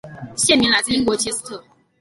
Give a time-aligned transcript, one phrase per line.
[0.35, 1.63] 县名来自英国切斯特。